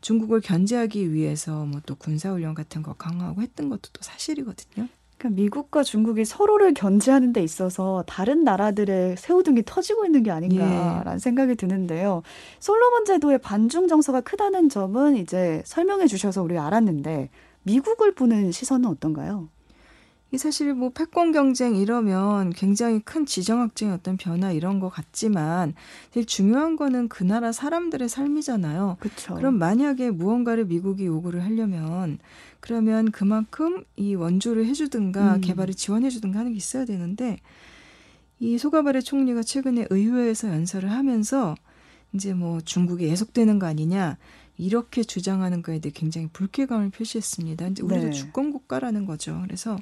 중국을 0.00 0.40
견제하기 0.40 1.12
위해서 1.12 1.64
뭐 1.64 1.80
또 1.86 1.94
군사 1.94 2.30
훈련 2.32 2.54
같은 2.54 2.82
거 2.82 2.92
강화하고 2.94 3.40
했던 3.42 3.68
것도 3.68 3.90
또 3.92 4.00
사실이거든요. 4.02 4.88
그러니까 5.16 5.40
미국과 5.42 5.82
중국이 5.82 6.24
서로를 6.24 6.74
견제하는 6.74 7.32
데 7.32 7.42
있어서 7.42 8.04
다른 8.06 8.44
나라들의 8.44 9.16
새우등이 9.16 9.62
터지고 9.66 10.04
있는 10.06 10.22
게 10.22 10.30
아닌가라는 10.30 11.18
생각이 11.18 11.56
드는데요. 11.56 12.22
솔로몬 12.60 13.04
제도의 13.04 13.38
반중 13.38 13.88
정서가 13.88 14.20
크다는 14.20 14.68
점은 14.68 15.16
이제 15.16 15.62
설명해 15.64 16.06
주셔서 16.06 16.42
우리 16.42 16.56
알았는데 16.58 17.30
미국을 17.64 18.14
보는 18.14 18.52
시선은 18.52 18.88
어떤가요? 18.88 19.48
이 20.30 20.36
사실 20.36 20.74
뭐 20.74 20.90
패권 20.90 21.32
경쟁 21.32 21.74
이러면 21.74 22.50
굉장히 22.50 23.00
큰 23.00 23.24
지정학적인 23.24 23.94
어떤 23.94 24.18
변화 24.18 24.52
이런 24.52 24.78
것 24.78 24.90
같지만 24.90 25.74
제일 26.12 26.26
중요한 26.26 26.76
거는 26.76 27.08
그 27.08 27.24
나라 27.24 27.50
사람들의 27.50 28.10
삶이잖아요. 28.10 28.98
그렇죠. 29.00 29.34
그럼 29.36 29.58
만약에 29.58 30.10
무언가를 30.10 30.66
미국이 30.66 31.06
요구를 31.06 31.42
하려면 31.44 32.18
그러면 32.60 33.10
그만큼 33.10 33.84
이 33.96 34.14
원조를 34.14 34.66
해주든가 34.66 35.36
음. 35.36 35.40
개발을 35.40 35.72
지원해주든가 35.72 36.40
하는 36.40 36.52
게 36.52 36.58
있어야 36.58 36.84
되는데 36.84 37.38
이 38.38 38.58
소가바레 38.58 39.00
총리가 39.00 39.42
최근에 39.42 39.86
의회에서 39.88 40.48
연설을 40.48 40.90
하면서 40.90 41.54
이제 42.12 42.34
뭐 42.34 42.60
중국이 42.60 43.04
예속되는 43.04 43.58
거 43.58 43.66
아니냐 43.66 44.18
이렇게 44.58 45.04
주장하는 45.04 45.62
거에 45.62 45.78
대해 45.78 45.92
굉장히 45.94 46.28
불쾌감을 46.32 46.90
표시했습니다. 46.90 47.68
이제 47.68 47.82
우리도 47.82 48.06
네. 48.06 48.10
주권 48.10 48.52
국가라는 48.52 49.06
거죠. 49.06 49.40
그래서 49.46 49.78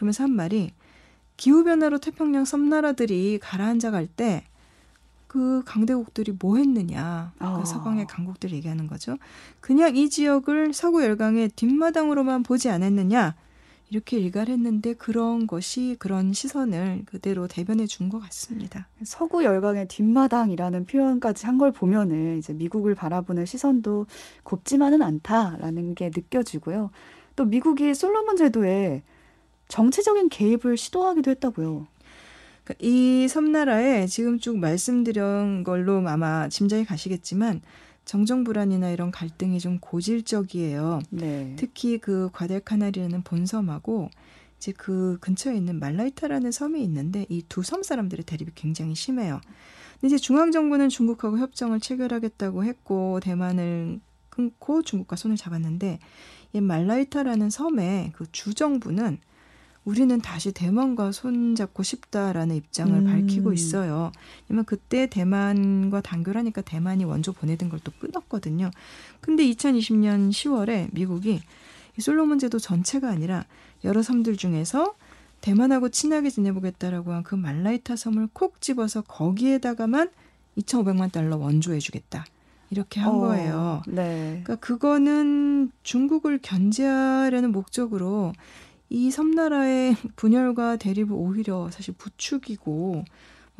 그러면서 0.00 0.24
한 0.24 0.30
말이 0.32 0.72
기후 1.36 1.62
변화로 1.64 1.98
태평양 1.98 2.46
섬나라들이 2.46 3.38
가라앉아 3.40 3.90
갈 3.90 4.06
때 4.08 4.44
그 5.26 5.62
강대국들이 5.64 6.34
뭐 6.40 6.56
했느냐. 6.56 7.32
그 7.38 7.44
아. 7.44 7.64
서방의 7.64 8.08
강국들 8.08 8.50
얘기하는 8.50 8.88
거죠. 8.88 9.16
그냥 9.60 9.94
이 9.94 10.10
지역을 10.10 10.72
서구 10.72 11.04
열강의 11.04 11.50
뒷마당으로만 11.50 12.42
보지 12.42 12.68
않았느냐. 12.68 13.36
이렇게 13.90 14.18
일가를 14.18 14.54
했는데 14.54 14.94
그런 14.94 15.46
것이 15.46 15.94
그런 16.00 16.32
시선을 16.32 17.02
그대로 17.06 17.46
대변해 17.46 17.86
준 17.86 18.08
것 18.08 18.18
같습니다. 18.18 18.88
서구 19.04 19.44
열강의 19.44 19.86
뒷마당이라는 19.86 20.86
표현까지 20.86 21.46
한 21.46 21.58
걸 21.58 21.70
보면은 21.70 22.38
이제 22.38 22.52
미국을 22.52 22.96
바라보는 22.96 23.46
시선도 23.46 24.06
곱지만은 24.42 25.00
않다라는 25.00 25.94
게 25.94 26.06
느껴지고요. 26.12 26.90
또 27.36 27.44
미국이 27.44 27.94
솔로몬 27.94 28.36
제도에 28.36 29.04
정치적인 29.70 30.28
개입을 30.28 30.76
시도하기도 30.76 31.30
했다고요. 31.30 31.86
그러니까 32.64 32.86
이 32.86 33.26
섬나라에 33.28 34.06
지금 34.06 34.38
쭉 34.38 34.58
말씀드린 34.58 35.64
걸로 35.64 36.06
아마 36.08 36.48
짐작이 36.48 36.84
가시겠지만 36.84 37.62
정정 38.04 38.44
불안이나 38.44 38.90
이런 38.90 39.10
갈등이 39.10 39.60
좀 39.60 39.78
고질적이에요. 39.78 41.00
네. 41.10 41.54
특히 41.56 41.98
그 41.98 42.28
과델카나리라는 42.32 43.22
본섬하고 43.22 44.10
이제 44.58 44.72
그 44.76 45.16
근처에 45.20 45.56
있는 45.56 45.78
말라이타라는 45.78 46.50
섬이 46.50 46.82
있는데 46.84 47.24
이 47.28 47.42
두 47.48 47.62
섬 47.62 47.82
사람들의 47.82 48.24
대립이 48.24 48.50
굉장히 48.54 48.94
심해요. 48.94 49.40
근데 50.00 50.14
이제 50.14 50.16
중앙 50.18 50.50
정부는 50.50 50.88
중국하고 50.88 51.38
협정을 51.38 51.80
체결하겠다고 51.80 52.64
했고 52.64 53.20
대만을 53.20 54.00
끊고 54.28 54.82
중국과 54.82 55.16
손을 55.16 55.36
잡았는데 55.36 55.98
이 56.52 56.60
말라이타라는 56.60 57.50
섬의 57.50 58.12
그 58.14 58.26
주정부는 58.32 59.18
우리는 59.84 60.20
다시 60.20 60.52
대만과 60.52 61.10
손잡고 61.12 61.82
싶다라는 61.82 62.54
입장을 62.56 62.94
음. 62.94 63.06
밝히고 63.06 63.52
있어요. 63.52 64.12
왜냐면 64.48 64.64
그때 64.66 65.06
대만과 65.06 66.00
단결하니까 66.02 66.60
대만이 66.62 67.04
원조 67.04 67.32
보내던 67.32 67.68
걸 67.70 67.80
또 67.82 67.92
끊었거든요. 67.98 68.70
근데 69.20 69.42
2020년 69.44 70.30
10월에 70.30 70.88
미국이 70.92 71.40
이 71.98 72.00
솔로몬 72.00 72.38
제도 72.38 72.58
전체가 72.58 73.08
아니라 73.08 73.46
여러 73.84 74.02
섬들 74.02 74.36
중에서 74.36 74.94
대만하고 75.40 75.88
친하게 75.88 76.28
지내보겠다라고 76.28 77.12
한 77.12 77.22
그 77.22 77.34
말라이타 77.34 77.96
섬을 77.96 78.28
콕 78.34 78.60
집어서 78.60 79.00
거기에다가만 79.00 80.10
2,500만 80.58 81.10
달러 81.10 81.36
원조해주겠다. 81.38 82.26
이렇게 82.68 83.00
한 83.00 83.14
어, 83.14 83.18
거예요. 83.20 83.82
네. 83.88 84.42
그러니까 84.44 84.56
그거는 84.56 85.72
중국을 85.82 86.38
견제하려는 86.42 87.50
목적으로 87.50 88.32
이 88.90 89.10
섬나라의 89.10 89.96
분열과 90.16 90.76
대립을 90.76 91.14
오히려 91.14 91.70
사실 91.70 91.94
부추기고 91.94 92.92
뭐 92.92 93.04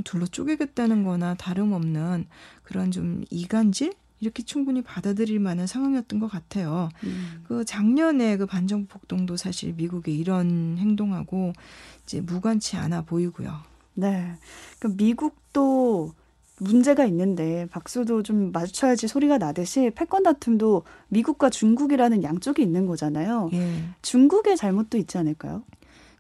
둘러 0.05 0.27
쪼개겠다는 0.27 1.05
거나 1.05 1.35
다름없는 1.35 2.27
그런 2.63 2.91
좀 2.91 3.25
이간질? 3.31 3.95
이렇게 4.23 4.43
충분히 4.43 4.83
받아들일 4.83 5.41
만한 5.41 5.67
상황이었던 5.67 6.21
것 6.21 6.29
같아요. 6.29 6.91
음. 7.05 7.43
그 7.49 7.65
작년에 7.65 8.37
그 8.37 8.45
반정부 8.45 8.87
폭동도 8.87 9.39
사실 9.39 9.73
미국의 9.73 10.15
이런 10.15 10.77
행동하고 10.77 11.55
이제 12.03 12.21
무관치 12.21 12.77
않아 12.77 13.03
보이고요. 13.03 13.61
네. 13.95 14.35
그 14.79 14.89
미국도 14.89 16.13
문제가 16.61 17.05
있는데 17.07 17.67
박수도 17.71 18.23
좀 18.23 18.53
마주쳐야지 18.53 19.09
소리가 19.09 19.39
나듯이 19.39 19.91
패권 19.95 20.23
다툼도 20.23 20.85
미국과 21.09 21.51
중국이라는 21.51 22.23
양쪽이 22.23 22.63
있는 22.63 22.87
거잖아요. 22.87 23.51
예. 23.53 23.83
중국의 24.03 24.57
잘못도 24.57 24.99
있지 24.99 25.19
않을까요? 25.19 25.63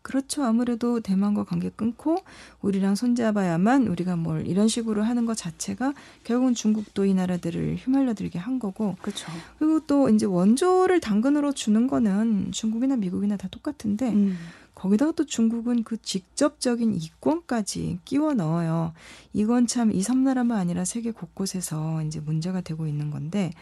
그렇죠. 0.02 0.44
아무래도 0.44 1.00
대만과 1.00 1.44
관계 1.44 1.68
끊고 1.68 2.18
우리랑 2.62 2.94
손잡아야만 2.94 3.86
우리가 3.86 4.16
뭘 4.16 4.46
이런 4.46 4.66
식으로 4.66 5.02
하는 5.02 5.26
것 5.26 5.36
자체가 5.36 5.92
결국은 6.24 6.54
중국도 6.54 7.04
이 7.04 7.14
나라들을 7.14 7.76
휘말려들게 7.76 8.38
한 8.38 8.58
거고 8.58 8.96
그렇죠. 9.02 9.30
그리고 9.58 9.80
또 9.86 10.08
이제 10.08 10.24
원조를 10.26 11.00
당근으로 11.00 11.52
주는 11.52 11.86
거는 11.86 12.52
중국이나 12.52 12.96
미국이나 12.96 13.36
다 13.36 13.48
똑같은데 13.50 14.10
음. 14.12 14.38
거기다가 14.74 15.12
또 15.12 15.26
중국은 15.26 15.84
그 15.84 16.00
직접적인 16.00 16.94
이권까지 16.94 17.98
끼워 18.06 18.32
넣어요. 18.32 18.94
이건 19.34 19.66
참 19.66 19.92
이 19.92 20.02
섬나라만 20.02 20.56
아니라 20.58 20.86
세계 20.86 21.10
곳곳에서 21.10 22.02
이제 22.04 22.20
문제가 22.20 22.62
되고 22.62 22.86
있는 22.86 23.10
건데 23.10 23.52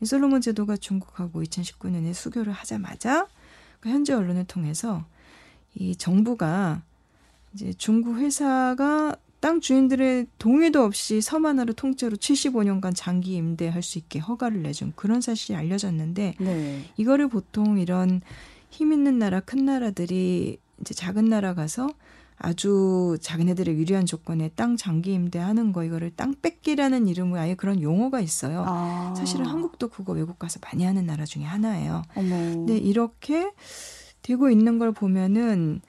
이 0.00 0.06
솔로몬 0.06 0.40
제도가 0.40 0.76
중국하고 0.78 1.42
2019년에 1.42 2.14
수교를 2.14 2.52
하자마자 2.52 3.26
그 3.80 3.90
현지 3.90 4.12
언론을 4.12 4.44
통해서 4.44 5.04
이 5.74 5.96
정부가 5.96 6.82
이제 7.52 7.72
중국 7.76 8.16
회사가 8.16 9.16
땅 9.40 9.60
주인들의 9.60 10.26
동의도 10.38 10.82
없이 10.82 11.20
섬 11.20 11.44
하나를 11.44 11.74
통째로 11.74 12.16
75년간 12.16 12.92
장기 12.96 13.34
임대할 13.34 13.82
수 13.82 13.98
있게 13.98 14.18
허가를 14.18 14.62
내준 14.62 14.94
그런 14.96 15.20
사실이 15.20 15.54
알려졌는데 15.54 16.36
네. 16.38 16.84
이거를 16.96 17.28
보통 17.28 17.78
이런 17.78 18.22
힘 18.70 18.92
있는 18.92 19.18
나라, 19.18 19.40
큰 19.40 19.66
나라들이 19.66 20.58
이제 20.80 20.94
작은 20.94 21.26
나라 21.26 21.54
가서 21.54 21.90
아주 22.38 23.16
자기네들의 23.20 23.76
유리한 23.76 24.06
조건에 24.06 24.50
땅 24.56 24.76
장기 24.76 25.12
임대하는 25.12 25.72
거 25.72 25.84
이거를 25.84 26.10
땅 26.16 26.34
뺏기라는 26.40 27.06
이름으로 27.06 27.38
아예 27.38 27.54
그런 27.54 27.80
용어가 27.80 28.20
있어요. 28.20 28.64
아. 28.66 29.14
사실은 29.16 29.46
한국도 29.46 29.88
그거 29.88 30.12
외국 30.14 30.38
가서 30.38 30.58
많이 30.62 30.84
하는 30.84 31.06
나라 31.06 31.24
중에 31.24 31.44
하나예요. 31.44 32.02
어머. 32.14 32.36
근데 32.36 32.76
이렇게 32.76 33.50
되고 34.24 34.50
있는 34.50 34.78
걸 34.80 34.90
보면은 34.92 35.80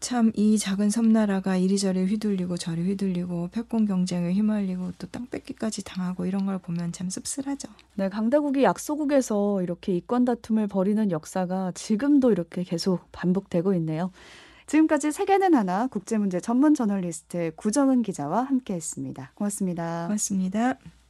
참 0.00 0.32
이 0.36 0.58
작은 0.58 0.90
섬나라가 0.90 1.56
이리저리 1.56 2.04
휘둘리고 2.04 2.58
저리 2.58 2.82
휘둘리고 2.82 3.48
패권 3.52 3.86
경쟁에 3.86 4.34
휘말리고 4.34 4.92
또 4.98 5.06
땅 5.06 5.26
뺏기까지 5.30 5.82
당하고 5.82 6.26
이런 6.26 6.44
걸 6.44 6.58
보면 6.58 6.92
참 6.92 7.08
씁쓸하죠. 7.08 7.68
네, 7.94 8.10
강대국이 8.10 8.62
약소국에서 8.64 9.62
이렇게 9.62 9.96
이권 9.96 10.26
다툼을 10.26 10.66
벌이는 10.66 11.10
역사가 11.10 11.72
지금도 11.74 12.32
이렇게 12.32 12.64
계속 12.64 13.00
반복되고 13.12 13.72
있네요. 13.74 14.10
지금까지 14.66 15.10
세계는 15.12 15.54
하나 15.54 15.86
국제문제 15.86 16.40
전문 16.40 16.74
저널리스트 16.74 17.52
구정은 17.56 18.02
기자와 18.02 18.42
함께했습니다. 18.42 19.32
고맙습니다. 19.36 20.04
고맙습니다. 20.08 21.03